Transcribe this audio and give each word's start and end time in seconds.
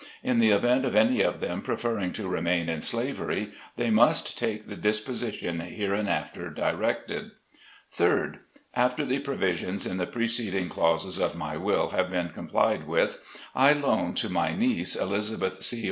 In 0.23 0.39
the 0.39 0.49
event 0.49 0.83
of 0.83 0.95
any 0.95 1.21
of 1.21 1.41
them 1.41 1.61
preferring 1.61 2.11
to 2.13 2.27
remain 2.27 2.69
in 2.69 2.81
slavery, 2.81 3.51
they 3.77 3.91
must 3.91 4.35
take 4.35 4.67
the 4.67 4.75
disposition 4.75 5.59
hereinafter 5.59 6.49
directed. 6.49 7.29
3d. 7.95 8.39
After 8.73 9.05
the 9.05 9.19
provisions 9.19 9.85
in 9.85 9.97
the 9.97 10.07
preceding 10.07 10.69
clauses 10.69 11.19
of 11.19 11.35
my 11.35 11.55
Will 11.55 11.89
have 11.89 12.09
been 12.09 12.29
complied 12.29 12.87
with, 12.87 13.19
I 13.53 13.73
loan 13.73 14.15
to 14.15 14.29
my 14.31 14.55
niece, 14.55 14.95
Elizabeth 14.95 15.61
C. 15.61 15.79